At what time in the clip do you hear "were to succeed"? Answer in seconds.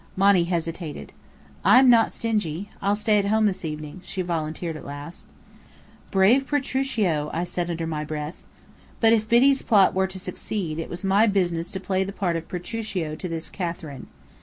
9.93-10.79